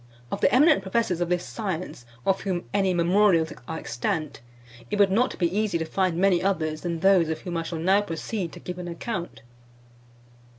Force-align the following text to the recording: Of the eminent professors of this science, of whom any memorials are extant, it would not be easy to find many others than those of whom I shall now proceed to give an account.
Of 0.31 0.41
the 0.41 0.51
eminent 0.51 0.81
professors 0.81 1.21
of 1.21 1.29
this 1.29 1.45
science, 1.45 2.07
of 2.25 2.41
whom 2.41 2.63
any 2.73 2.91
memorials 2.91 3.53
are 3.67 3.77
extant, 3.77 4.41
it 4.89 4.97
would 4.97 5.11
not 5.11 5.37
be 5.37 5.55
easy 5.55 5.77
to 5.77 5.85
find 5.85 6.17
many 6.17 6.41
others 6.41 6.81
than 6.81 7.01
those 7.01 7.29
of 7.29 7.41
whom 7.41 7.55
I 7.55 7.61
shall 7.61 7.77
now 7.77 8.01
proceed 8.01 8.51
to 8.53 8.59
give 8.59 8.79
an 8.79 8.87
account. 8.87 9.43